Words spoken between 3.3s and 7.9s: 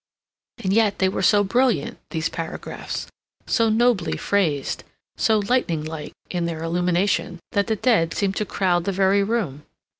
so nobly phrased, so lightning like in their illumination, that the